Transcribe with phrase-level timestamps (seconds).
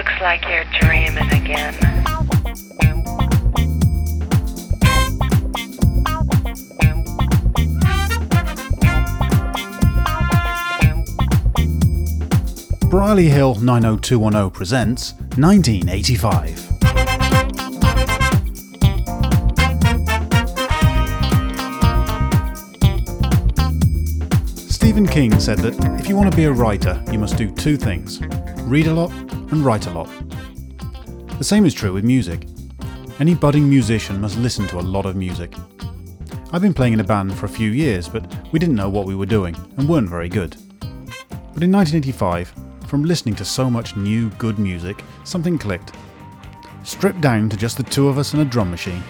[0.00, 1.74] Looks like you're dreaming again.
[12.88, 16.58] Brierley Hill 90210 presents 1985.
[24.56, 27.76] Stephen King said that if you want to be a writer, you must do two
[27.76, 28.22] things
[28.70, 29.10] read a lot
[29.50, 30.08] and write a lot.
[31.38, 32.46] The same is true with music.
[33.18, 35.54] Any budding musician must listen to a lot of music.
[36.52, 39.06] I've been playing in a band for a few years, but we didn't know what
[39.06, 40.56] we were doing and weren't very good.
[40.80, 42.52] But in 1985,
[42.86, 45.94] from listening to so much new, good music, something clicked.
[46.82, 49.02] Stripped down to just the two of us and a drum machine,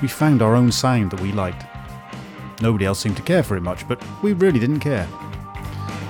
[0.00, 1.64] we found our own sound that we liked.
[2.62, 5.08] Nobody else seemed to care for it much, but we really didn't care.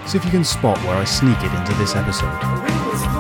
[0.07, 3.16] See if you can spot where I sneak it into this episode.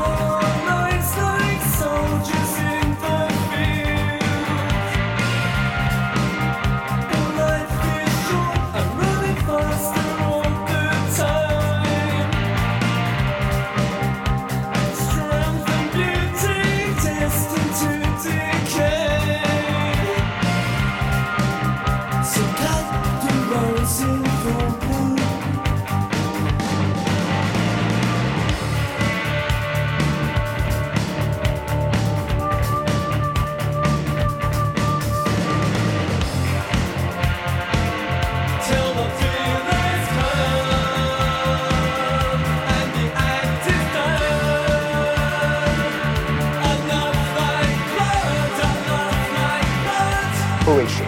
[50.67, 51.05] Who is she?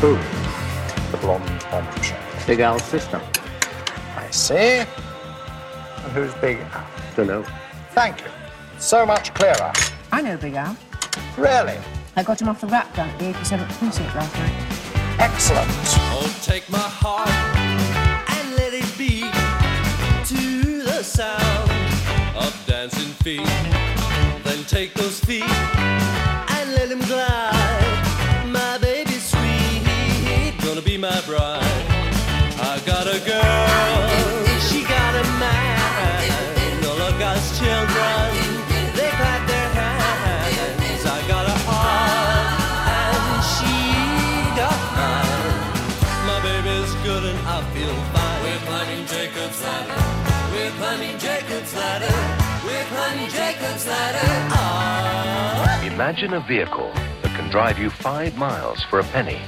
[0.00, 0.16] Who?
[1.10, 2.18] The blonde bombshell.
[2.46, 3.20] Big Al's sister.
[4.16, 4.56] I see.
[4.56, 6.86] And who's Big Al?
[7.14, 7.44] Don't know.
[7.90, 8.30] Thank you.
[8.78, 9.72] So much clearer.
[10.10, 10.74] I know Big Al.
[11.36, 11.78] Really?
[12.16, 15.20] I got him off the rap down at the 87th precinct last night.
[15.20, 15.68] Excellent.
[15.68, 19.30] Oh, take my heart and let it beat
[20.28, 21.70] to the sound
[22.34, 23.44] of dancing feet.
[24.44, 25.44] Then take those feet
[55.94, 56.90] Imagine a vehicle
[57.22, 59.40] that can drive you five miles for a penny.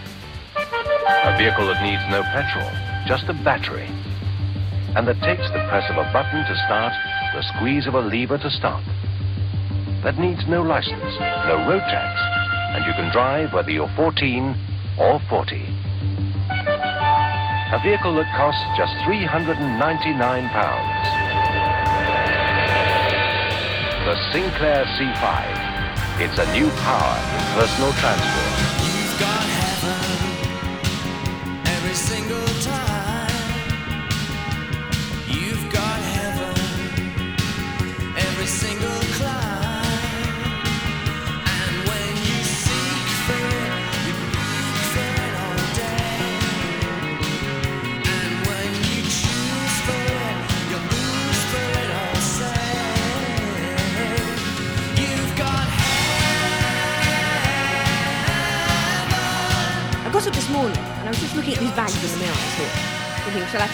[0.56, 2.70] A vehicle that needs no petrol,
[3.06, 3.88] just a battery.
[4.94, 6.92] And that takes the press of a button to start,
[7.34, 8.82] the squeeze of a lever to stop.
[10.02, 11.18] That needs no license,
[11.50, 12.14] no road tax,
[12.76, 14.54] and you can drive whether you're 14
[14.98, 15.56] or 40.
[16.46, 21.25] A vehicle that costs just 399 pounds.
[24.06, 26.20] The Sinclair C5.
[26.20, 28.85] It's a new power in personal transport.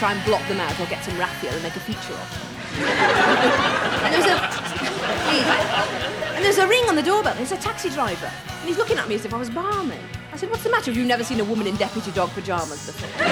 [0.03, 2.49] Try and block them out or get some raffia and make a feature of
[4.03, 4.35] and there's a
[6.35, 7.37] and there's a ring on the doorbell.
[7.39, 10.01] It's a taxi driver, and he's looking at me as if I was barman.
[10.33, 10.91] I said, "What's the matter?
[10.91, 13.29] Have you never seen a woman in Deputy Dawg pajamas before?"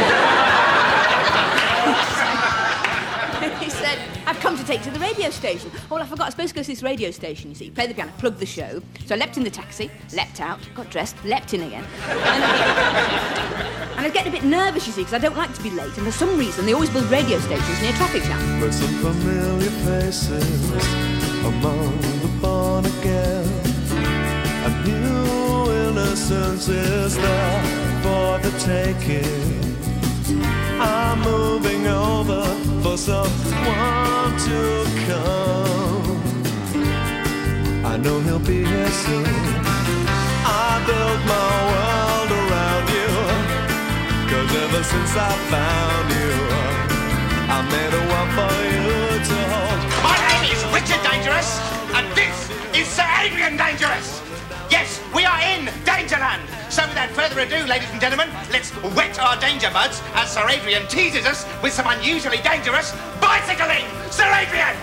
[4.70, 5.68] Take to the radio station.
[5.74, 6.22] Oh, well, I forgot.
[6.22, 7.70] I was supposed to go to this radio station, you see.
[7.70, 8.80] Play the piano, plug the show.
[9.04, 11.84] So I leapt in the taxi, leapt out, got dressed, leapt in again.
[12.04, 12.20] And,
[13.90, 15.70] and I was getting a bit nervous, you see, because I don't like to be
[15.70, 15.96] late.
[15.96, 18.64] And for some reason, they always build radio stations near traffic jams.
[18.64, 20.70] But some familiar faces
[21.44, 23.48] among the born again.
[24.66, 27.62] A new innocence is there
[28.04, 29.58] for the taking.
[30.80, 32.69] I'm moving over
[33.00, 36.20] someone to come.
[37.82, 39.24] I know he'll be here soon.
[40.44, 43.10] I built my world around you.
[44.28, 46.32] Cause ever since I found you,
[47.48, 48.92] I made a one for you
[49.30, 49.80] to hold.
[50.04, 51.50] My name is Richard Dangerous,
[51.96, 52.36] and this
[52.76, 52.86] is
[55.84, 56.42] Dangerland.
[56.70, 60.86] So without further ado, ladies and gentlemen, let's wet our danger buds as Sir Adrian
[60.88, 63.84] teases us with some unusually dangerous bicycling.
[64.10, 64.79] Sir Adrian!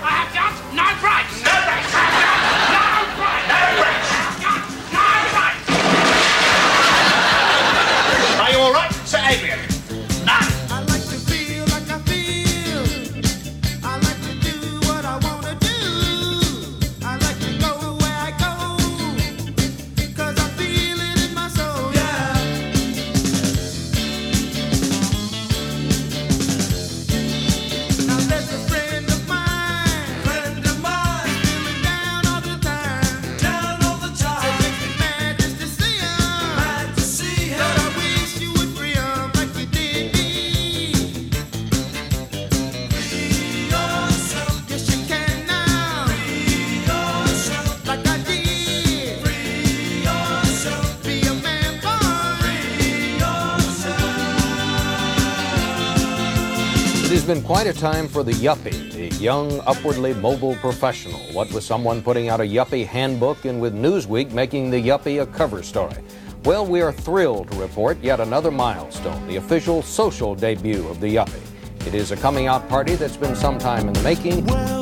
[57.48, 61.22] Quite a time for the yuppie, the young, upwardly mobile professional.
[61.32, 65.26] What with someone putting out a yuppie handbook and with Newsweek making the yuppie a
[65.26, 65.96] cover story.
[66.44, 71.16] Well, we are thrilled to report yet another milestone, the official social debut of the
[71.16, 71.40] yuppie.
[71.88, 74.46] It is a coming out party that's been some time in the making.
[74.46, 74.77] Welcome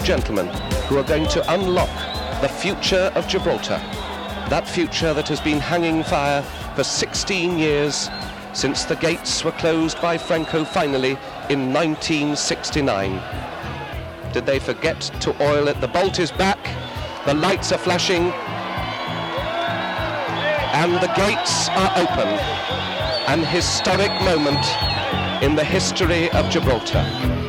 [0.00, 0.46] two gentlemen
[0.88, 1.88] who are going to unlock
[2.42, 3.78] the future of Gibraltar.
[4.50, 6.42] That future that has been hanging fire
[6.74, 8.10] for 16 years
[8.52, 11.12] since the gates were closed by Franco finally
[11.48, 13.22] in 1969.
[14.32, 15.80] Did they forget to oil it?
[15.80, 16.58] The bolt is back,
[17.24, 18.32] the lights are flashing,
[20.74, 22.28] and the gates are open.
[23.28, 24.66] An historic moment
[25.42, 27.45] in the history of Gibraltar.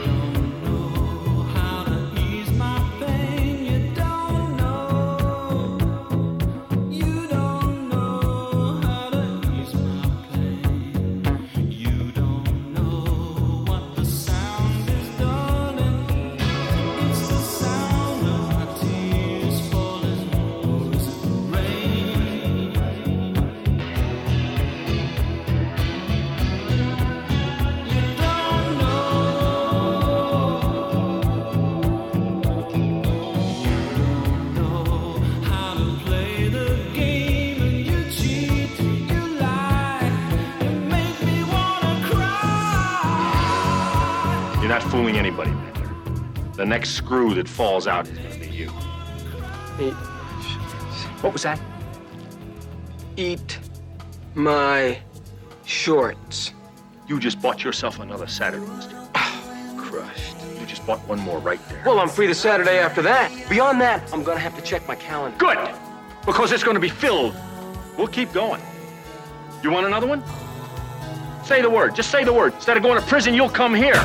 [47.28, 48.70] Screw that falls out is gonna be you.
[51.22, 51.60] What was that?
[53.16, 53.60] Eat
[54.36, 55.00] my
[55.66, 56.54] shorts.
[57.08, 58.96] You just bought yourself another Saturday, mister.
[59.16, 60.36] Ah, crushed.
[60.60, 61.82] You just bought one more right there.
[61.86, 63.32] Well, I'm free the Saturday after that.
[63.50, 65.38] Beyond that, I'm gonna have to check my calendar.
[65.38, 65.58] Good!
[66.26, 67.36] Because it's gonna be filled.
[67.98, 68.62] We'll keep going.
[69.64, 70.24] You want another one?
[71.44, 71.96] Say the word.
[71.96, 72.54] Just say the word.
[72.54, 73.96] Instead of going to prison, you'll come here.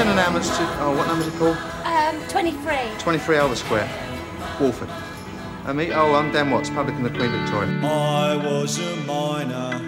[0.00, 1.58] 10 an to, oh, what number is it called?
[1.84, 2.98] Um, 23.
[2.98, 3.86] 23 Elvis Square,
[4.58, 4.88] Walford.
[5.66, 7.68] I meet, oh, I'm Den Watts, public in the Queen Victoria.
[7.82, 9.78] I was a miner,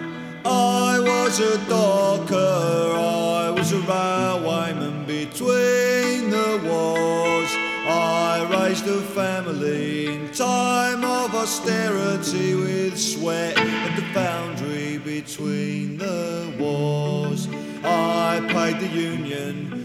[0.45, 7.49] I was a docker, I was a railwayman between the wars.
[7.87, 16.55] I raised a family in time of austerity with sweat at the foundry between the
[16.59, 17.47] wars.
[17.83, 19.82] I paid the union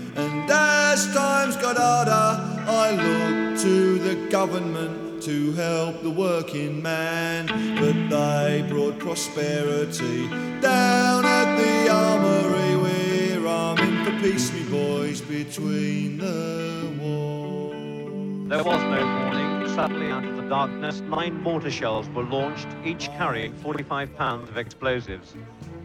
[0.50, 8.09] as times got harder, I looked to the government to help the working man, but
[8.09, 10.28] they brought prosperity
[10.61, 12.76] down at the armory.
[12.76, 18.49] We're arming for peace, me boys, between the walls.
[18.49, 19.69] There was no warning.
[19.75, 24.57] Suddenly, out of the darkness, nine mortar shells were launched, each carrying 45 pounds of
[24.57, 25.35] explosives.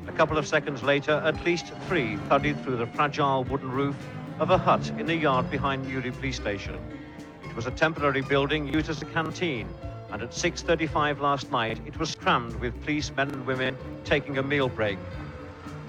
[0.08, 3.96] A couple of seconds later, at least three thudded through the fragile wooden roof
[4.40, 6.78] of a hut in the yard behind Newry Police Station.
[7.44, 9.68] It was a temporary building used as a canteen,
[10.12, 14.70] and at 6.35 last night, it was crammed with policemen and women taking a meal
[14.70, 14.98] break.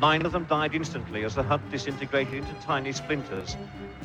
[0.00, 3.56] Nine of them died instantly as the hut disintegrated into tiny splinters.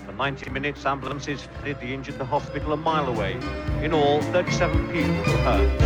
[0.05, 3.33] For 90 minutes, ambulances fitted the injured to hospital a mile away.
[3.81, 5.79] In all, 37 people were hurt.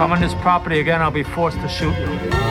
[0.00, 2.49] Come on this property again, I'll be forced to shoot you.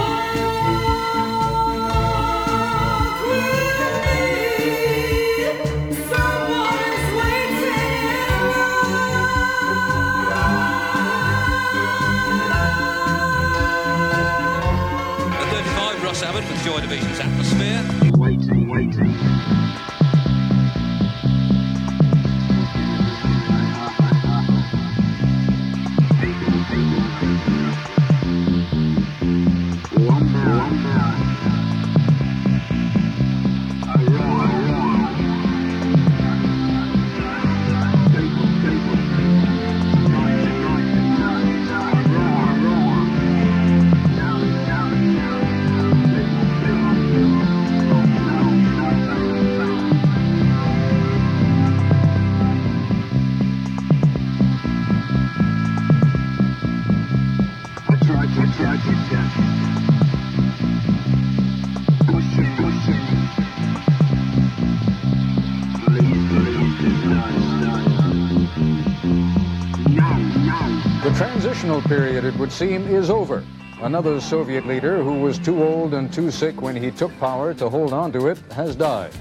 [71.82, 73.44] Period, it would seem, is over.
[73.82, 77.70] Another Soviet leader who was too old and too sick when he took power to
[77.70, 79.12] hold on to it has died.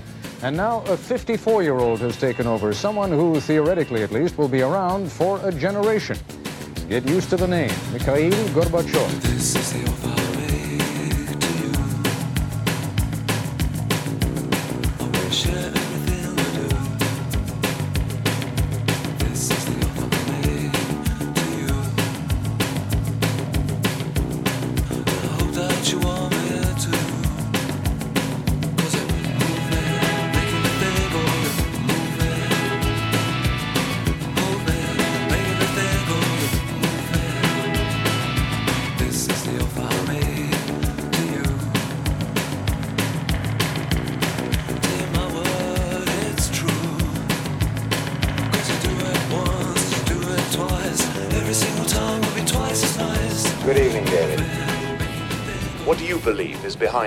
[0.43, 4.49] And now a 54 year old has taken over, someone who, theoretically at least, will
[4.49, 6.19] be around for a generation.
[6.89, 10.08] Get used to the name Mikhail Gorbachev.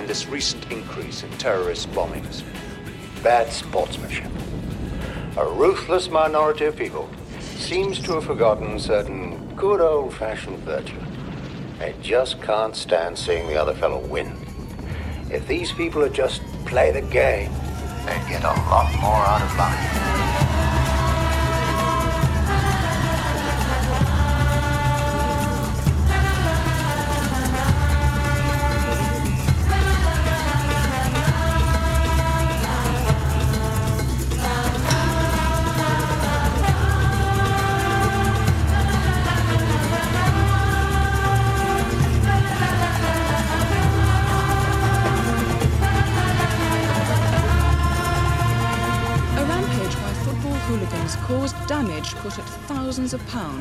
[0.02, 2.44] Behind this recent increase in terrorist bombings?
[3.22, 4.32] Bad sportsmanship.
[5.38, 7.08] A ruthless minority of people
[7.40, 11.00] seems to have forgotten certain good old fashioned virtue.
[11.78, 14.32] They just can't stand seeing the other fellow win.
[15.30, 17.52] If these people would just play the game,
[18.06, 20.01] they'd get a lot more out of life.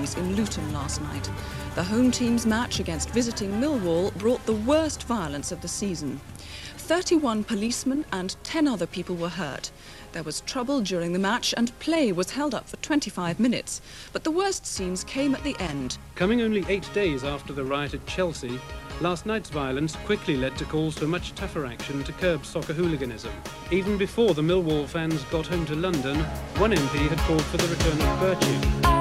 [0.01, 1.31] In Luton last night.
[1.75, 6.21] The home team's match against visiting Millwall brought the worst violence of the season.
[6.79, 9.71] 31 policemen and 10 other people were hurt.
[10.13, 13.81] There was trouble during the match and play was held up for 25 minutes.
[14.13, 15.99] But the worst scenes came at the end.
[16.17, 18.59] Coming only eight days after the riot at Chelsea,
[19.01, 23.33] last night's violence quickly led to calls for much tougher action to curb soccer hooliganism.
[23.71, 26.17] Even before the Millwall fans got home to London,
[26.57, 29.00] one MP had called for the return of virtue.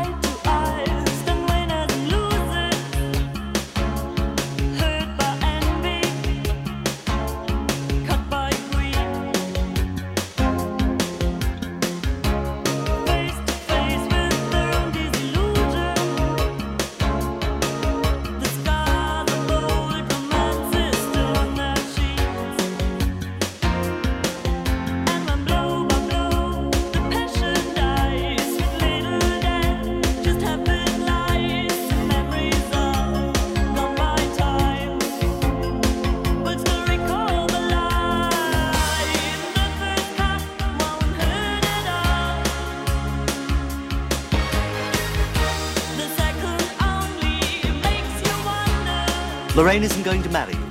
[49.55, 50.69] Lorraine isn't going to marry you.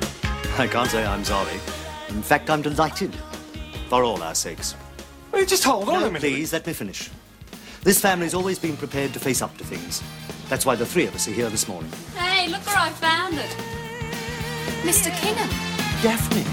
[0.57, 1.55] I can't say I'm sorry.
[2.09, 3.15] In fact, I'm delighted.
[3.89, 4.75] For all our sakes.
[5.33, 6.21] Well, just hold on No, a minute.
[6.21, 7.11] Please, let me finish.
[7.83, 10.03] This family's always been prepared to face up to things.
[10.49, 11.91] That's why the three of us are here this morning.
[12.17, 13.51] Hey, look where I found it.
[14.83, 15.11] Mr.
[15.21, 15.49] Kingham.
[16.03, 16.45] Daphne.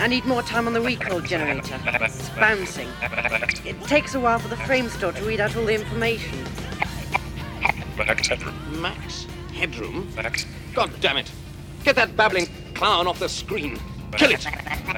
[0.00, 1.78] I need more time on the recall generator.
[1.84, 2.88] It's bouncing.
[3.66, 6.38] It takes a while for the frame store to read out all the information.
[7.98, 8.80] Max Headroom.
[8.80, 10.10] Max Headroom?
[10.16, 10.46] Max.
[10.72, 11.30] God damn it.
[11.84, 13.78] Get that babbling clown off the screen.
[14.12, 14.42] Kill it.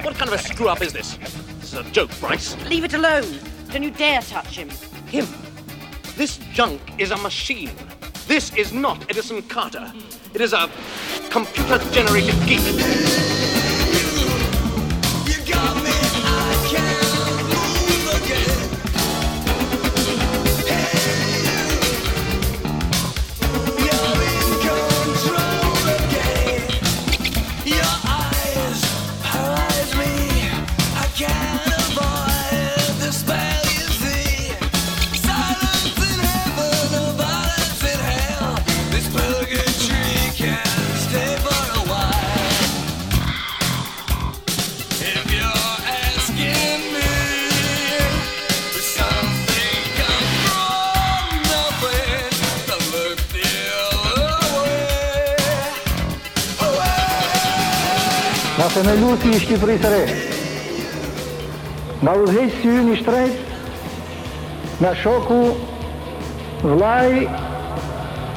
[0.05, 1.17] What kind of a screw up is this?
[1.59, 2.55] This is a joke, Bryce.
[2.69, 3.39] Leave it alone.
[3.71, 4.69] Don't you dare touch him.
[5.07, 5.27] Him.
[6.15, 7.71] This junk is a machine.
[8.27, 9.91] This is not Edison Carter.
[10.33, 10.69] It is a
[11.29, 13.42] computer generated geek.
[59.39, 60.07] Se ne ljuti prisere.
[62.01, 63.37] Na udhejsi një shtrejt,
[64.81, 65.55] na shoku,
[66.63, 67.27] vllai,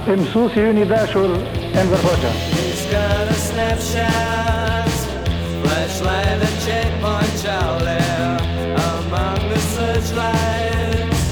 [0.07, 1.35] e mësuesi ju një dashur
[1.77, 2.31] Enver Hoxha.
[2.55, 4.89] He's got a snapshot,
[5.63, 8.01] flashlight and checkpoint Charlie
[8.95, 11.25] among the searchlights.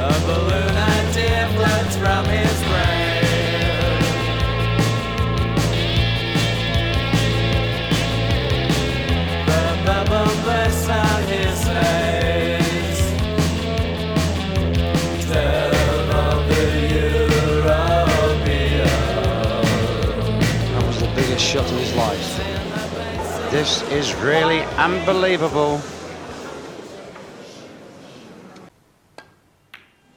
[0.00, 2.85] A balloon idea floats from his brain.
[23.56, 25.80] This is really unbelievable.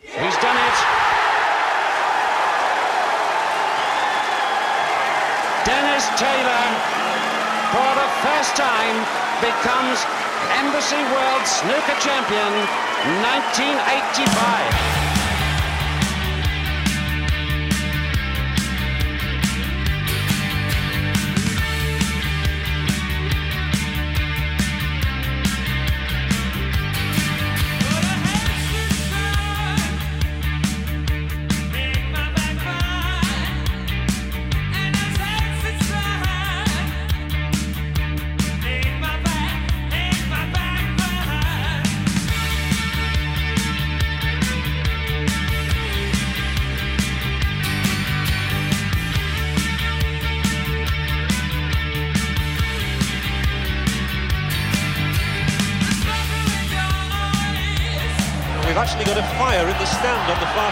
[0.01, 0.77] He's done it.
[5.63, 6.65] Dennis Taylor,
[7.71, 9.07] for the first time,
[9.39, 10.03] becomes
[10.59, 12.51] Embassy World Snooker Champion
[13.23, 14.58] 1985.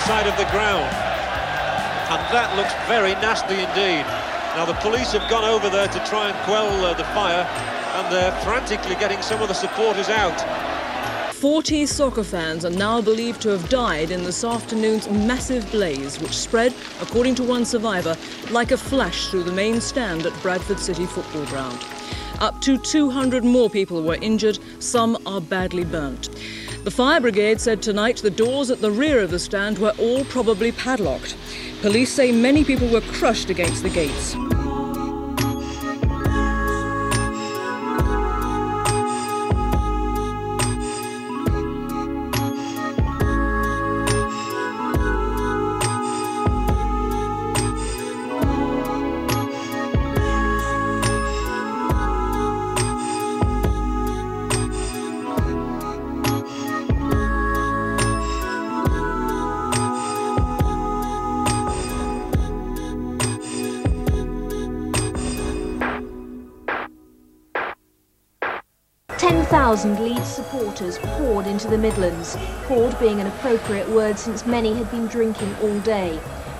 [0.07, 0.87] Side of the ground.
[2.07, 4.07] And that looks very nasty indeed.
[4.55, 8.13] Now, the police have gone over there to try and quell uh, the fire, and
[8.13, 10.39] they're frantically getting some of the supporters out.
[11.33, 16.37] 40 soccer fans are now believed to have died in this afternoon's massive blaze, which
[16.37, 18.15] spread, according to one survivor,
[18.49, 21.83] like a flash through the main stand at Bradford City Football Ground.
[22.39, 26.29] Up to 200 more people were injured, some are badly burnt.
[26.87, 30.23] The fire brigade said tonight the doors at the rear of the stand were all
[30.23, 31.35] probably padlocked.
[31.81, 34.37] Police say many people were crushed against the gates.
[69.27, 74.89] 10,000 Leeds supporters poured into the Midlands, poured being an appropriate word since many had
[74.89, 76.17] been drinking all day.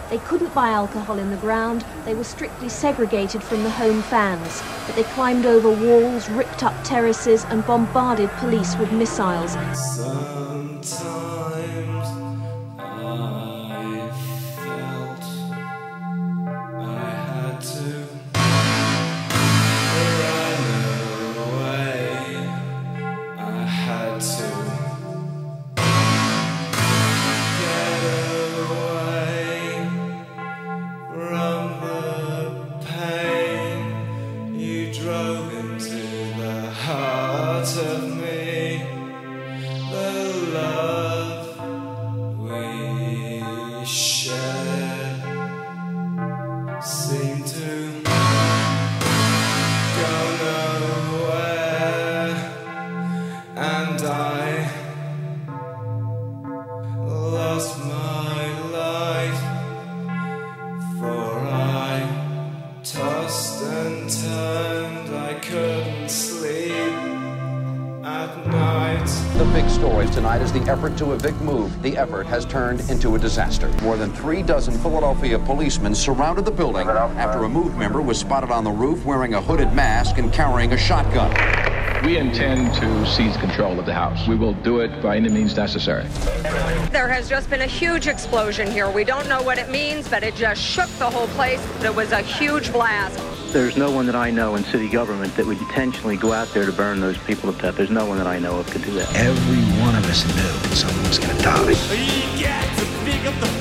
[0.10, 4.62] They couldn't buy alcohol in the ground, they were strictly segregated from the home fans,
[4.86, 9.54] but they climbed over walls, ripped up terraces, and bombarded police with missiles.
[9.74, 11.37] Sometimes
[70.68, 71.82] effort to evict Move.
[71.82, 73.70] The effort has turned into a disaster.
[73.82, 78.52] More than three dozen Philadelphia policemen surrounded the building after a Move member was spotted
[78.52, 81.32] on the roof wearing a hooded mask and carrying a shotgun.
[82.06, 84.28] We intend to seize control of the House.
[84.28, 86.04] We will do it by any means necessary.
[86.92, 88.90] There has just been a huge explosion here.
[88.90, 91.60] We don't know what it means, but it just shook the whole place.
[91.84, 93.20] It was a huge blast.
[93.52, 96.66] There's no one that I know in city government that would intentionally go out there
[96.66, 97.78] to burn those people to death.
[97.78, 99.16] There's no one that I know of could do that.
[99.16, 99.77] Every one
[100.08, 103.57] of us knew someone was to die.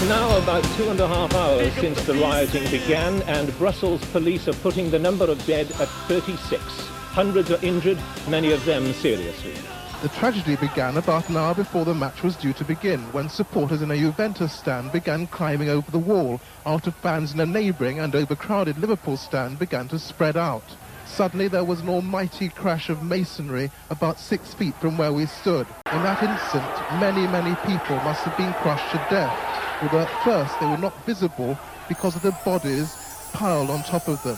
[0.00, 4.48] It's now about two and a half hours since the rioting began, and Brussels police
[4.48, 6.62] are putting the number of dead at 36.
[7.12, 9.52] Hundreds are injured, many of them seriously.
[10.00, 13.82] The tragedy began about an hour before the match was due to begin, when supporters
[13.82, 18.14] in a Juventus stand began climbing over the wall, after fans in a neighbouring and
[18.14, 20.64] overcrowded Liverpool stand began to spread out.
[21.04, 25.66] Suddenly there was an almighty crash of masonry about six feet from where we stood.
[25.92, 29.49] In that instant, many, many people must have been crushed to death,
[29.82, 32.94] at first they were not visible because of the bodies
[33.32, 34.36] piled on top of them.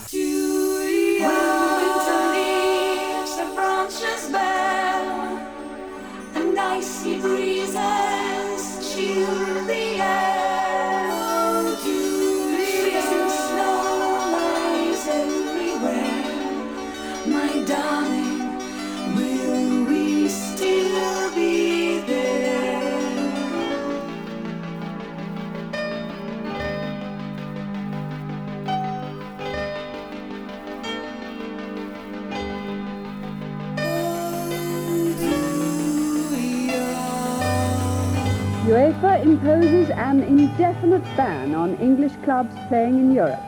[39.02, 43.42] UEFA imposes an indefinite ban on English clubs playing in Europe.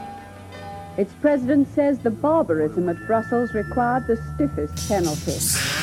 [0.96, 5.73] Its president says the barbarism at Brussels required the stiffest penalty.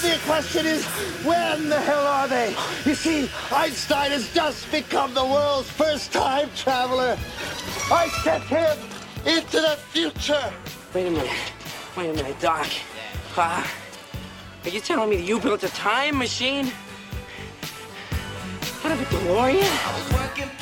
[0.00, 0.84] The question is,
[1.24, 2.56] when the hell are they?
[2.84, 7.16] You see, Einstein has just become the world's first time traveler.
[7.90, 8.76] I sent him
[9.24, 10.52] into the future.
[10.92, 11.30] Wait a minute.
[11.96, 12.66] Wait a minute, Doc.
[13.36, 13.64] Uh,
[14.64, 16.72] are you telling me that you built a time machine?
[18.84, 20.61] Out of a DeLorean?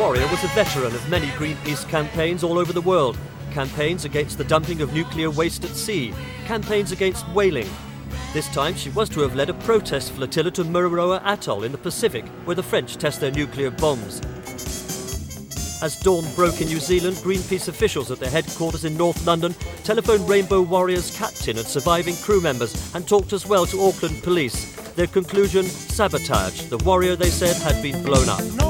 [0.00, 3.18] Warrior was a veteran of many Greenpeace campaigns all over the world.
[3.50, 6.14] Campaigns against the dumping of nuclear waste at sea,
[6.46, 7.68] campaigns against whaling.
[8.32, 11.76] This time she was to have led a protest flotilla to Mururoa Atoll in the
[11.76, 14.22] Pacific, where the French test their nuclear bombs.
[15.82, 19.52] As dawn broke in New Zealand, Greenpeace officials at their headquarters in North London
[19.84, 24.72] telephoned Rainbow Warrior's captain and surviving crew members and talked as well to Auckland police.
[24.92, 26.62] Their conclusion sabotage.
[26.70, 28.69] The warrior, they said, had been blown up.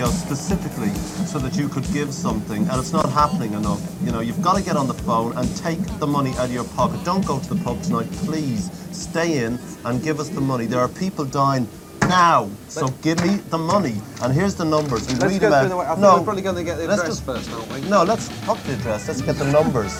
[0.00, 0.88] Video specifically
[1.26, 3.80] so that you could give something, and it's not happening enough.
[4.02, 6.52] You know, you've got to get on the phone and take the money out of
[6.52, 7.04] your pocket.
[7.04, 8.70] Don't go to the pub tonight, please.
[8.92, 10.64] Stay in and give us the money.
[10.66, 11.68] There are people dying
[12.08, 13.96] now, so give me the money.
[14.22, 15.06] And here's the numbers.
[15.06, 15.68] We Let's read go them out.
[15.68, 15.84] the way.
[15.84, 17.88] I think no, we're probably going to get the let's address just- first, aren't we?
[17.90, 19.06] No, let's fuck the address.
[19.06, 19.94] Let's get the numbers,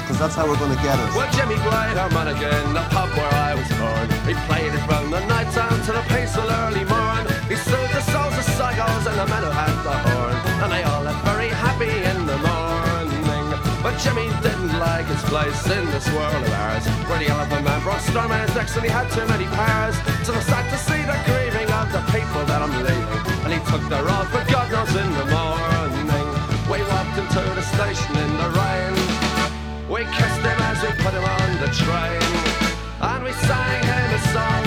[0.00, 1.08] because that's how we're going to get it.
[1.14, 4.06] Well, Jimmy Bright, our man again, the pub where I was born.
[4.26, 6.95] He played it from the night time to the peaceful early morn.
[8.86, 10.36] Psychos and the who had the horn.
[10.62, 13.46] And they all left very happy in the morning.
[13.82, 16.86] But Jimmy didn't like his place in this world of ours.
[17.08, 19.96] Where the elephant man brought storm in his and he had too many powers.
[20.26, 23.26] So I sad to see the grieving of the people that I'm leaving.
[23.44, 26.26] And he took the road for God knows in the morning.
[26.66, 28.94] We walked into the station in the rain.
[29.86, 32.26] We kissed him as we put him on the train.
[32.98, 34.65] And we sang him a song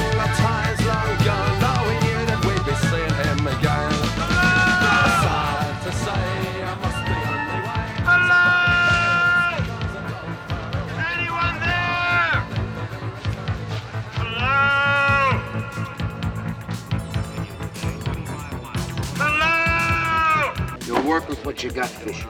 [21.39, 22.29] with what you got, Fisher.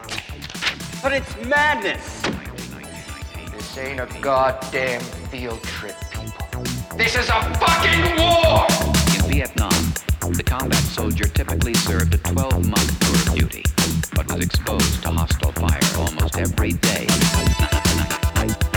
[1.01, 2.21] But it's madness!
[3.51, 6.63] This ain't a goddamn field trip, people.
[6.97, 8.67] This is a fucking war!
[9.15, 9.93] In Vietnam,
[10.31, 13.63] the combat soldier typically served a 12 month tour of duty,
[14.15, 17.07] but was exposed to hostile fire almost every day.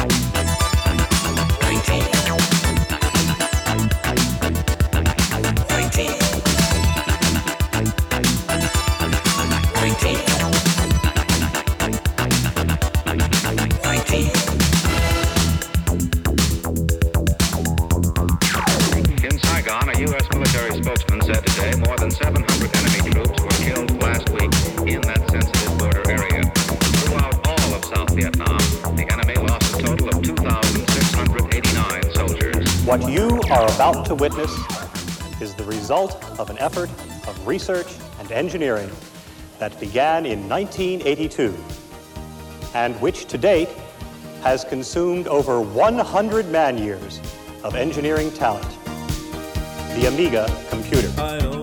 [1.62, 2.62] 19.
[32.84, 34.50] What you are about to witness
[35.40, 36.90] is the result of an effort
[37.28, 37.86] of research
[38.18, 38.90] and engineering
[39.60, 41.56] that began in 1982
[42.74, 43.68] and which to date
[44.42, 47.20] has consumed over 100 man years
[47.62, 48.76] of engineering talent.
[49.94, 51.62] The Amiga computer.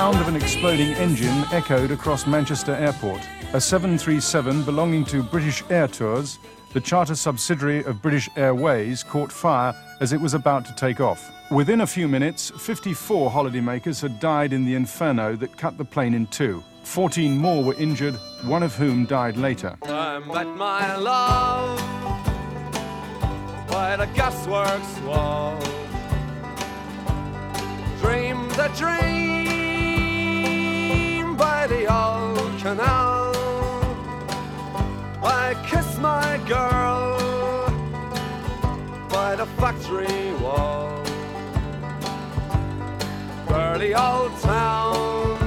[0.00, 3.20] Sound of an exploding engine echoed across Manchester Airport.
[3.52, 6.38] A 737 belonging to British Air Tours,
[6.72, 11.30] the charter subsidiary of British Airways, caught fire as it was about to take off.
[11.50, 16.14] Within a few minutes, 54 holidaymakers had died in the inferno that cut the plane
[16.14, 16.64] in two.
[16.84, 19.76] 14 more were injured, one of whom died later.
[19.82, 21.78] I met my love
[23.68, 25.60] by the gasworks wall.
[28.00, 29.49] Dreamed a dream
[31.40, 33.32] by the old canal.
[35.22, 37.16] I kiss my girl
[39.08, 41.02] by the factory wall.
[43.48, 45.38] Dirty old town,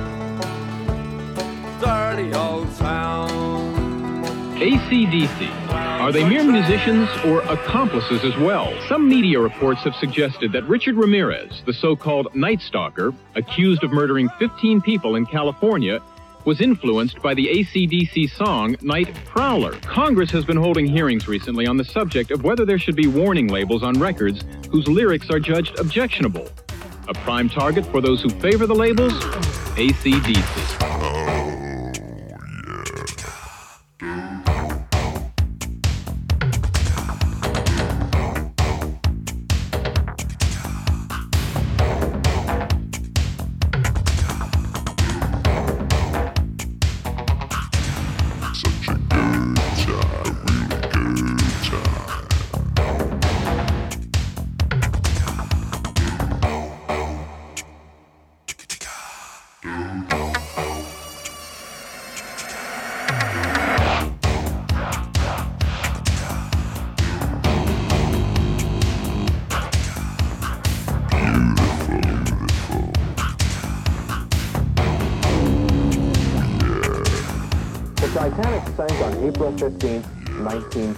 [1.79, 3.29] dirty old town.
[4.55, 5.62] ACDC.
[5.73, 8.73] Are they mere musicians or accomplices as well?
[8.89, 13.91] Some media reports have suggested that Richard Ramirez, the so called Night Stalker, accused of
[13.91, 16.01] murdering 15 people in California,
[16.45, 19.73] was influenced by the ACDC song Night Prowler.
[19.81, 23.47] Congress has been holding hearings recently on the subject of whether there should be warning
[23.47, 26.47] labels on records whose lyrics are judged objectionable.
[27.07, 29.13] A prime target for those who favor the labels?
[29.75, 30.92] ACDC.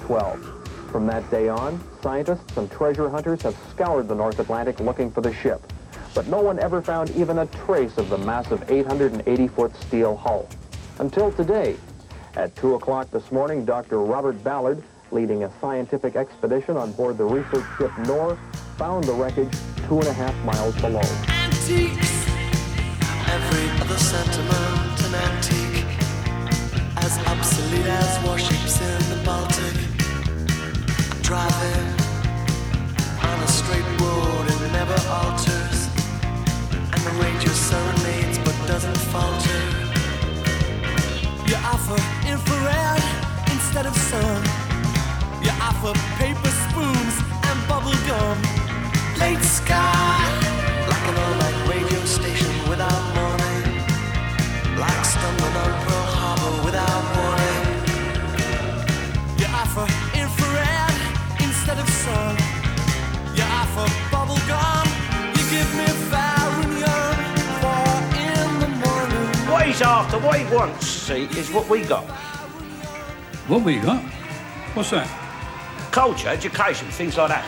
[0.10, 0.92] 1912.
[0.92, 5.22] From that day on, scientists and treasure hunters have scoured the North Atlantic looking for
[5.22, 5.62] the ship.
[6.14, 10.48] But no one ever found even a trace of the massive 880-foot steel hull.
[11.00, 11.76] Until today.
[12.36, 14.00] At 2 o'clock this morning, Dr.
[14.00, 14.82] Robert Ballard,
[15.12, 18.38] leading a scientific expedition on board the research ship Knorr,
[18.78, 19.54] found the wreckage
[19.88, 21.00] two and a half miles below.
[21.30, 22.26] antiques.
[23.28, 25.86] Every other sentiment an antique,
[26.98, 29.05] as obsolete as warships in.
[31.36, 31.42] On
[33.44, 35.90] a straight road, it never alters,
[36.72, 39.60] and the ranger serenades but doesn't falter.
[41.46, 43.04] You offer infrared
[43.52, 44.44] instead of sun.
[45.44, 47.16] You offer paper spoons
[47.50, 48.38] and bubble gum.
[49.20, 49.85] Late sky,
[70.16, 72.06] What he's what he wants, see, is what we got.
[73.50, 74.02] What we got?
[74.74, 75.10] What's that?
[75.92, 77.44] Culture, education, things like that.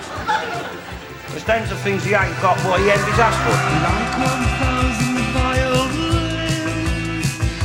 [1.30, 3.56] There's tons of things he ain't got what he envies us for.
[3.88, 6.60] Like one thousand violins,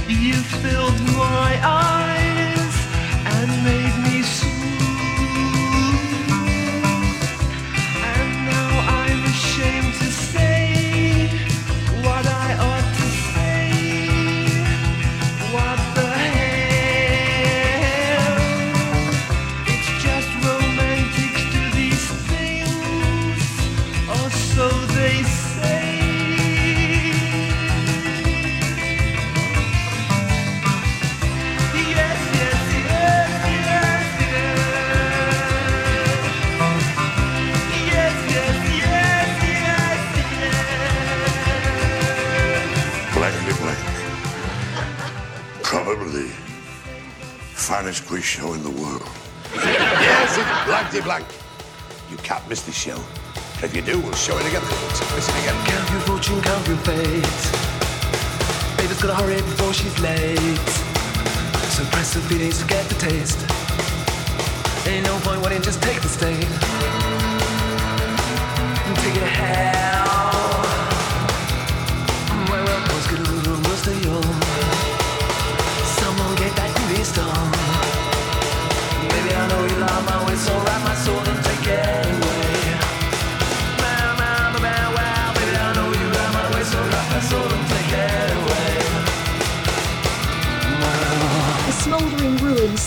[0.08, 2.01] you filled my eyes
[47.72, 49.08] finest quiz show in the world.
[49.54, 51.26] yes, it's blankety blank.
[52.10, 53.00] You can't miss this show.
[53.54, 54.60] And if you do, we'll show it again.
[54.92, 55.56] So listen again.
[55.64, 57.40] Count your fortune, count your fate.
[58.76, 60.58] Baby's gotta hurry before she's late.
[61.72, 63.61] So press the feelings to get the taste.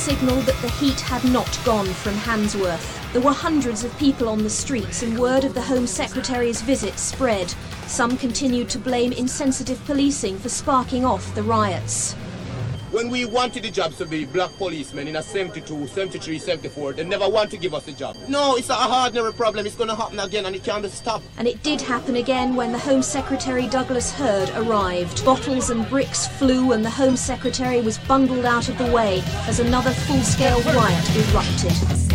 [0.06, 3.12] Signalled that the heat had not gone from Handsworth.
[3.12, 7.00] There were hundreds of people on the streets, and word of the Home Secretary's visit
[7.00, 7.52] spread.
[7.88, 12.16] Some continued to blame insensitive policing for sparking off the riots.
[12.96, 17.04] When we wanted the jobs to be black policemen in a 72, 73, 74, they
[17.04, 18.16] never want to give us a job.
[18.30, 19.66] No, it's a ordinary problem.
[19.66, 21.26] It's going to happen again and it can't be stopped.
[21.38, 25.26] And it did happen again when the Home Secretary Douglas Hurd arrived.
[25.26, 29.60] Bottles and bricks flew and the Home Secretary was bundled out of the way as
[29.60, 32.15] another full-scale riot erupted.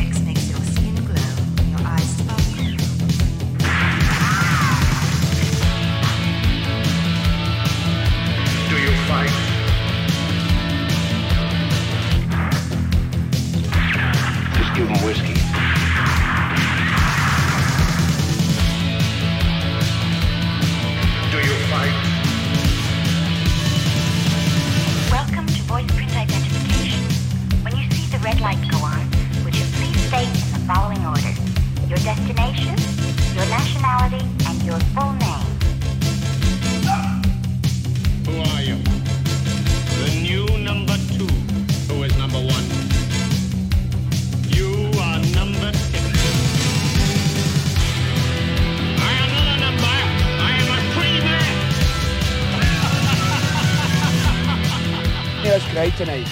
[55.80, 56.26] Yeah, tonight.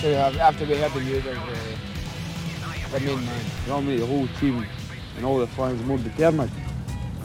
[0.00, 3.44] To have, after we heard the news of uh, the main man.
[3.62, 4.66] You know me, the whole team
[5.16, 6.50] and all the fans more determined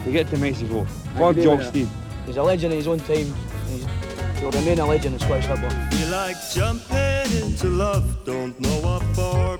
[0.04, 0.84] to get to Mexico.
[1.16, 1.90] For Jock Stein.
[2.26, 3.34] He's a legend in his own time.
[3.66, 3.84] He's,
[4.38, 5.70] he'll remain a legend in Scottish football.
[5.90, 9.58] Feel like jumping into love, don't know what for.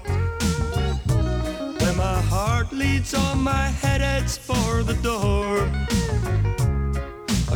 [1.84, 5.68] When my heart leads on, my head heads for the door.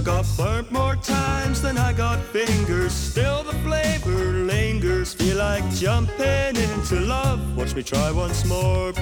[0.07, 2.93] Got burnt more times than I got fingers.
[2.93, 5.13] Still the flavor lingers.
[5.13, 7.57] Feel like jumping into love.
[7.57, 8.93] Watch me try once more.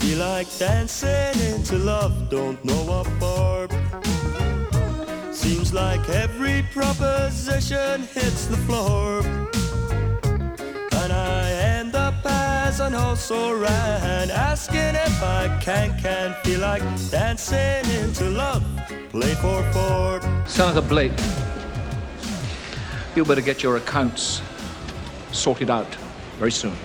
[0.00, 4.23] Feel like dancing into love, don't know what for.
[5.74, 9.22] Like every proposition hits the floor.
[11.02, 16.84] And I end up as an also ran, asking if I can, can feel like
[17.10, 18.62] dancing into love.
[19.10, 20.20] Play for four.
[20.46, 21.18] Senator Blake,
[23.16, 24.42] you better get your accounts
[25.32, 25.92] sorted out
[26.38, 26.76] very soon.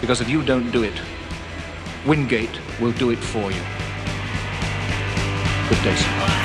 [0.00, 0.98] Because if you don't do it,
[2.06, 3.62] Wingate will do it for you.
[5.68, 6.43] Good day, sir.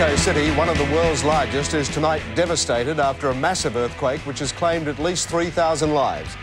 [0.00, 4.38] Mexico City, one of the world's largest, is tonight devastated after a massive earthquake which
[4.38, 6.38] has claimed at least 3,000 lives.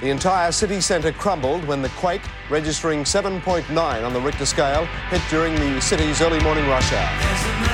[0.00, 5.22] The entire city centre crumbled when the quake, registering 7.9 on the Richter scale, hit
[5.28, 7.69] during the city's early morning rush hour.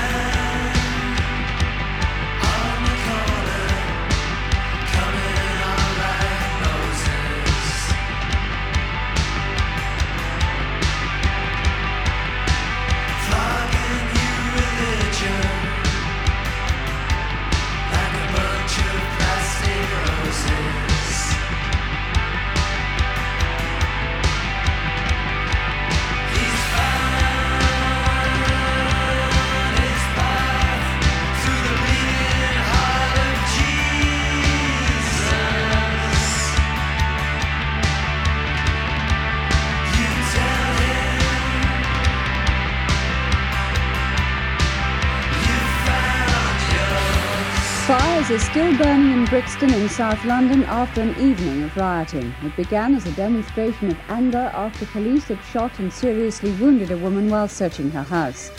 [48.36, 52.34] Are still burning in Brixton in South London after an evening of rioting.
[52.42, 56.98] It began as a demonstration of anger after police had shot and seriously wounded a
[56.98, 58.50] woman while searching her house.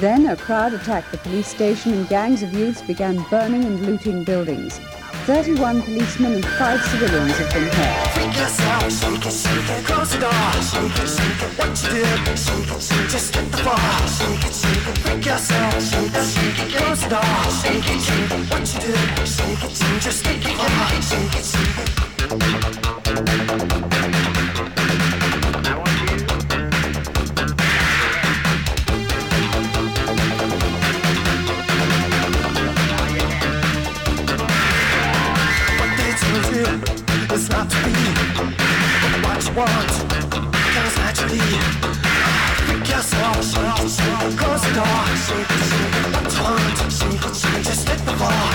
[0.00, 4.24] Then a crowd attacked the police station and gangs of youths began burning and looting
[4.24, 4.80] buildings.
[5.30, 8.10] 31 policemen and 5 civilians have been hurt.
[8.14, 11.90] Freak yourself, shake it, shake it, close the door, shake it, shake it, what you
[12.02, 13.78] did, shake it, shake it, just hit the floor,
[14.10, 18.00] shake it, shake it, freak yourself, shake it, shake it, close the door, shake it,
[18.02, 21.46] shake it, what you did, shake it, shake it, just hit the floor, shake it,
[21.46, 21.78] shake
[24.14, 24.19] it.
[45.50, 48.50] It, shake it, what you want, shake it, shake it, just hit the floor,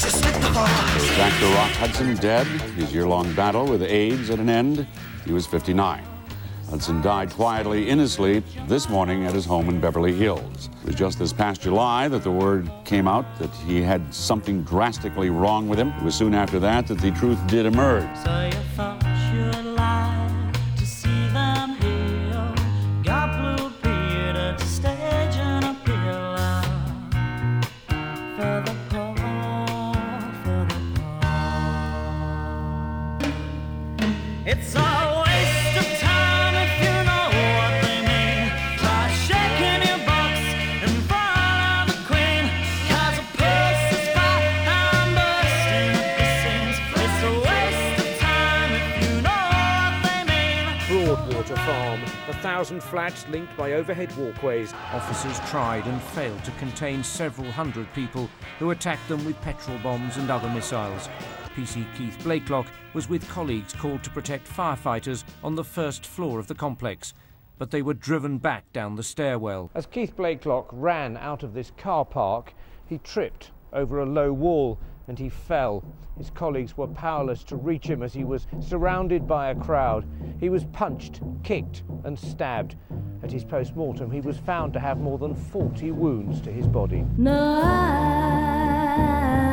[0.00, 0.76] just hit the floor.
[1.16, 1.48] Dr.
[1.54, 4.86] Rock Hudson dead, his year-long battle with AIDS at an end.
[5.24, 6.15] He was 59.
[6.70, 10.68] Hudson died quietly in his sleep this morning at his home in Beverly Hills.
[10.82, 14.62] It was just this past July that the word came out that he had something
[14.62, 15.90] drastically wrong with him.
[15.90, 18.08] It was soon after that that the truth did emerge.
[52.28, 54.72] A thousand flats linked by overhead walkways.
[54.92, 60.16] Officers tried and failed to contain several hundred people who attacked them with petrol bombs
[60.16, 61.08] and other missiles.
[61.54, 66.48] PC Keith Blakelock was with colleagues called to protect firefighters on the first floor of
[66.48, 67.14] the complex,
[67.58, 69.70] but they were driven back down the stairwell.
[69.74, 72.52] As Keith Blakelock ran out of this car park,
[72.84, 75.84] he tripped over a low wall and he fell.
[76.18, 80.06] His colleagues were powerless to reach him as he was surrounded by a crowd.
[80.40, 82.76] He was punched, kicked, and stabbed.
[83.22, 86.66] At his post mortem, he was found to have more than 40 wounds to his
[86.66, 87.04] body.
[87.16, 89.45] No, I'm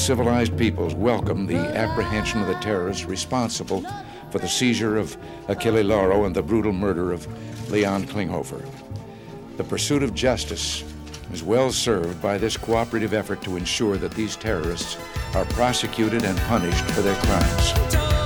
[0.00, 3.84] civilized peoples welcome the apprehension of the terrorists responsible
[4.30, 5.14] for the seizure of
[5.48, 7.26] Achille Lauro and the brutal murder of
[7.70, 8.66] Leon Klinghoffer.
[9.58, 10.84] The pursuit of justice
[11.34, 14.96] is well served by this cooperative effort to ensure that these terrorists
[15.34, 18.19] are prosecuted and punished for their crimes.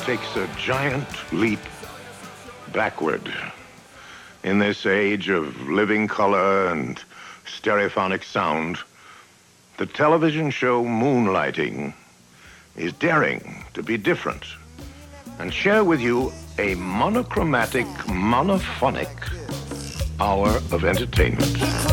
[0.00, 1.60] Takes a giant leap
[2.72, 3.32] backward.
[4.42, 7.02] In this age of living color and
[7.46, 8.78] stereophonic sound,
[9.76, 11.94] the television show Moonlighting
[12.76, 14.44] is daring to be different
[15.38, 19.08] and share with you a monochromatic, monophonic
[20.20, 21.89] hour of entertainment.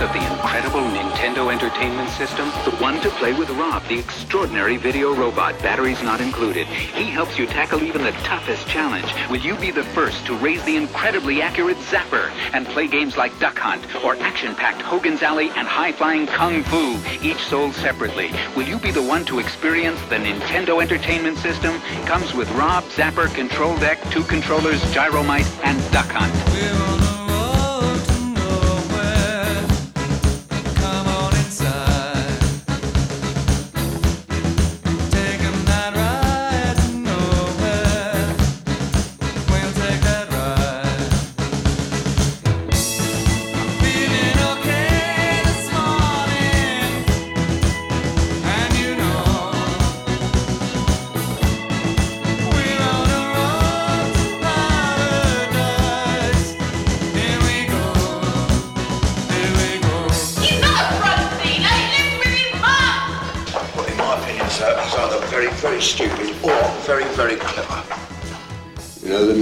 [0.00, 2.48] Of the incredible Nintendo Entertainment System?
[2.64, 6.66] The one to play with Rob, the extraordinary video robot, batteries not included.
[6.66, 9.12] He helps you tackle even the toughest challenge.
[9.28, 13.38] Will you be the first to raise the incredibly accurate Zapper and play games like
[13.40, 18.30] Duck Hunt or action-packed Hogan's Alley and high-flying Kung Fu, each sold separately?
[18.56, 21.80] Will you be the one to experience the Nintendo Entertainment System?
[22.06, 26.97] Comes with Rob, Zapper, Control Deck, two controllers, Gyromite, and Duck Hunt.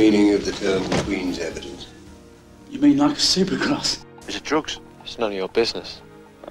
[0.07, 1.89] Meaning of the term Queen's evidence?
[2.71, 4.05] You mean like a supergrass?
[4.29, 4.79] Is it drugs?
[5.03, 6.01] It's none of your business.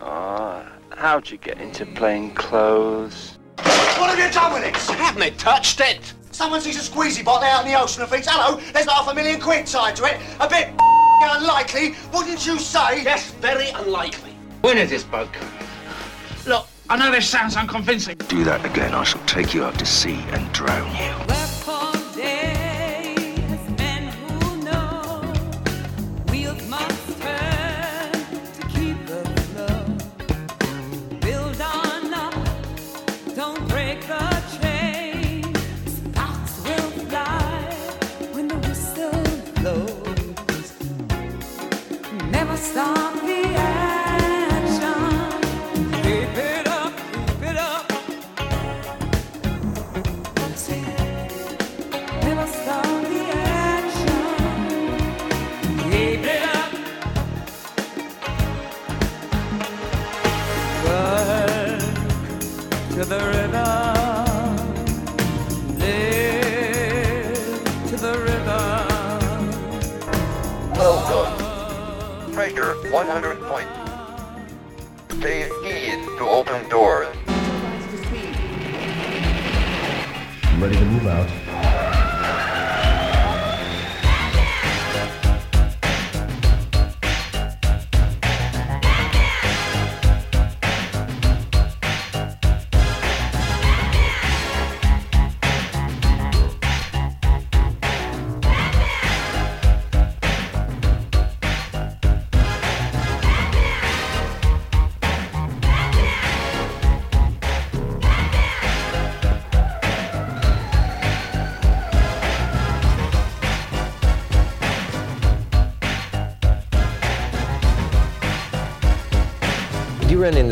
[0.01, 3.39] Ah, how'd you get into plain clothes?
[3.56, 4.76] What have you done with it?
[4.97, 6.14] Haven't they touched it.
[6.32, 9.14] Someone sees a squeezy bottle out in the ocean and thinks, hello, there's half a
[9.16, 10.20] million quid tied to it.
[10.41, 10.68] A bit
[11.22, 13.03] unlikely, wouldn't you say?
[13.03, 14.32] Yes, very unlikely.
[14.64, 15.53] When is this boat coming?
[16.45, 18.18] Look, I know this sounds unconvincing.
[18.28, 21.45] Do that again, I shall take you out to sea and drown you.
[72.84, 72.91] Welcome.
[72.91, 73.71] 100 points.
[75.17, 77.07] Stay keys to open doors.
[80.59, 81.45] Ready to move out.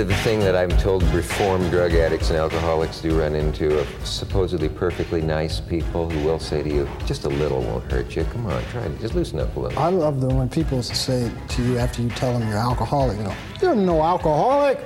[0.04, 3.88] Into the thing that I'm told reformed drug addicts and alcoholics do run into of
[4.06, 8.26] supposedly perfectly nice people who will say to you, just a little won't hurt you.
[8.26, 9.00] Come on, try it.
[9.00, 9.80] Just loosen up a little.
[9.80, 13.24] I love them when people say to you after you tell them you're alcoholic, you
[13.24, 14.78] know, you're no alcoholic.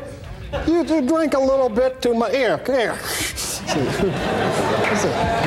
[0.68, 2.36] You drink a little bit too much.
[2.36, 3.00] Here, Come here.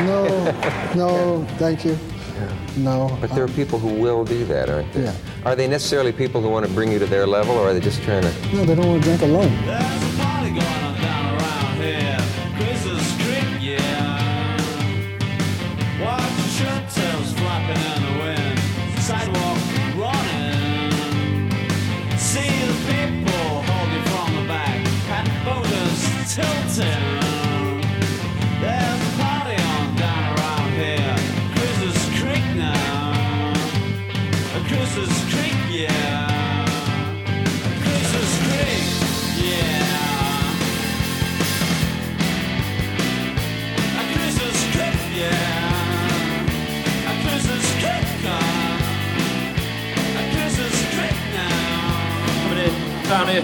[0.04, 0.26] No,
[0.96, 1.96] no, thank you.
[2.76, 3.16] No.
[3.20, 5.04] But there are uh, people who will do that, aren't there?
[5.04, 5.48] Yeah.
[5.48, 7.80] Are they necessarily people who want to bring you to their level, or are they
[7.80, 8.32] just trying to?
[8.54, 10.09] No, they don't want to drink alone.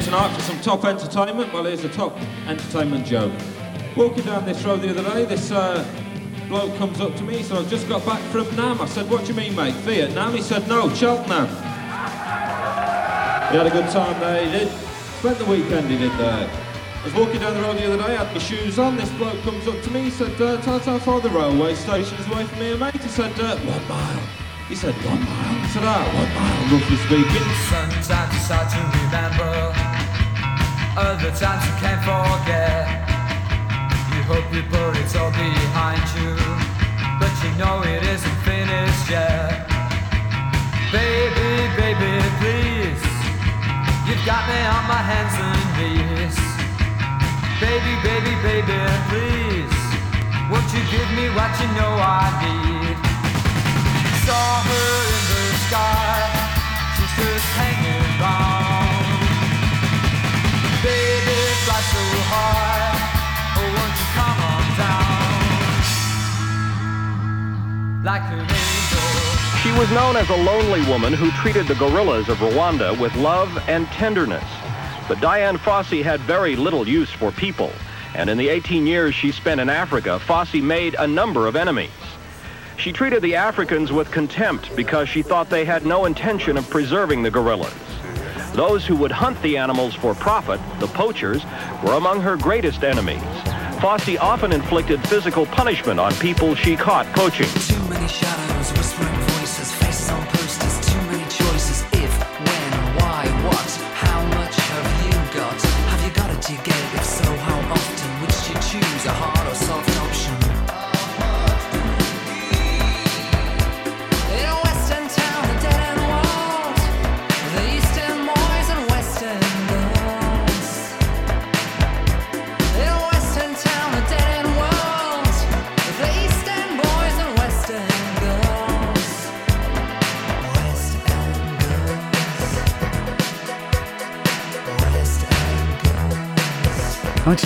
[0.07, 1.53] Tonight for some top entertainment.
[1.53, 3.33] Well, here's a top entertainment joke.
[3.97, 5.85] Walking down this road the other day, this uh,
[6.47, 7.43] bloke comes up to me.
[7.43, 8.81] Said, I've just got back from Nam.
[8.81, 9.75] I said, what do you mean, mate?
[9.83, 10.33] Vietnam?
[10.33, 11.49] He said, no, Cheltenham.
[13.51, 14.69] He had a good time there, he did.
[15.19, 16.49] Spent the weekend, he did there.
[16.49, 18.97] I was walking down the road the other day, I had my shoes on.
[18.97, 20.03] This bloke comes up to me.
[20.03, 22.95] He said, uh, how far the railway station is away from here, mate.
[22.95, 24.23] He said, uh, one mile.
[24.69, 25.65] He said, one mile.
[25.65, 27.47] I said, ah, one mile, roughly speaking.
[27.67, 29.96] Sometimes you start to remember
[30.97, 32.89] Other times you can't forget.
[34.17, 36.33] You hope you put it all behind you
[37.21, 39.69] But you know it isn't finished yet.
[40.89, 43.05] Baby, baby, please
[44.09, 46.37] You've got me on my hands and knees.
[47.61, 48.81] Baby, baby, baby,
[49.13, 49.77] please
[50.49, 52.97] Won't you give me what you know I need?
[54.25, 56.25] Saw her in the sky
[56.97, 57.96] She's just hanging
[68.07, 68.53] Like an angel
[69.65, 73.51] She was known as a lonely woman who treated the gorillas of Rwanda with love
[73.69, 74.45] and tenderness.
[75.09, 77.73] But Dian Fossey had very little use for people,
[78.15, 81.91] and in the 18 years she spent in Africa, Fossey made a number of enemies.
[82.77, 87.25] She treated the Africans with contempt because she thought they had no intention of preserving
[87.25, 87.75] the gorillas.
[88.53, 91.45] Those who would hunt the animals for profit, the poachers,
[91.83, 93.21] were among her greatest enemies.
[93.81, 97.76] Fossey often inflicted physical punishment on people she caught poaching.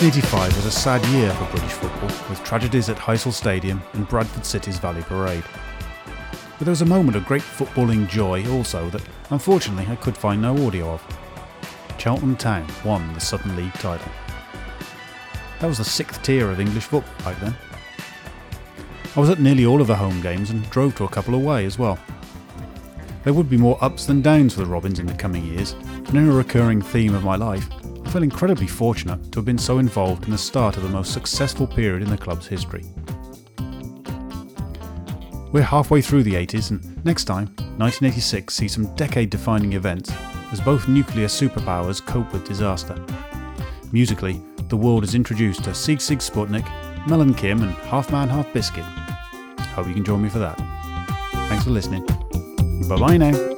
[0.00, 4.46] 1985 was a sad year for British football, with tragedies at Heysel Stadium and Bradford
[4.46, 5.44] City's Valley Parade.
[6.56, 10.40] But there was a moment of great footballing joy also that, unfortunately, I could find
[10.40, 11.02] no audio of.
[11.98, 14.10] Cheltenham Town won the Southern League title.
[15.58, 17.54] That was the sixth tier of English football back then.
[19.14, 21.66] I was at nearly all of the home games and drove to a couple away
[21.66, 21.98] as well.
[23.24, 26.14] There would be more ups than downs for the Robins in the coming years, and
[26.14, 27.68] in a recurring theme of my life,
[28.10, 31.12] I feel incredibly fortunate to have been so involved in the start of the most
[31.12, 32.82] successful period in the club's history.
[35.52, 37.46] We're halfway through the 80s, and next time,
[37.76, 40.10] 1986 sees some decade defining events
[40.50, 43.00] as both nuclear superpowers cope with disaster.
[43.92, 46.66] Musically, the world is introduced to Sigue Sigue Sputnik,
[47.06, 48.82] Mel and Kim, and Half Man Half Biscuit.
[48.82, 50.58] Hope you can join me for that.
[51.48, 52.04] Thanks for listening.
[52.88, 53.49] Bye bye now.